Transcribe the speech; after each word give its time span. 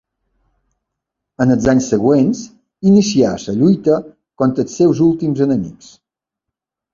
En 1.43 1.55
els 1.55 1.67
anys 1.73 1.89
següents, 1.91 2.41
inicià 2.93 3.35
la 3.43 3.55
lluita 3.59 3.99
contra 4.43 4.67
els 4.67 4.79
seus 4.83 5.03
últims 5.11 5.45
enemics. 5.47 5.93